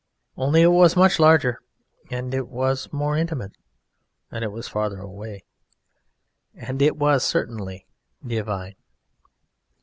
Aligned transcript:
Only 0.35 0.63
it 0.63 0.71
was 0.71 0.95
much 0.95 1.19
larger, 1.19 1.59
and 2.09 2.33
it 2.33 2.47
was 2.47 2.91
more 2.91 3.15
intimate, 3.15 3.51
and 4.31 4.43
it 4.43 4.51
was 4.51 4.67
farther 4.67 4.97
away, 4.97 5.43
and 6.55 6.81
it 6.81 6.97
was 6.97 7.23
certainly 7.23 7.85
divine. 8.25 8.73